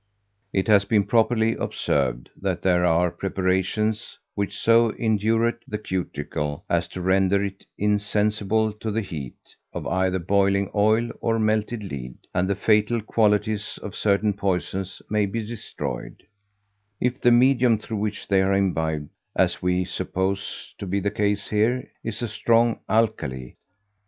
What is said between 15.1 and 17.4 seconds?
be destroyed, if the